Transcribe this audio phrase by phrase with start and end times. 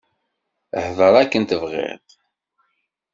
[0.85, 2.03] Hder akken tebɣiḍ.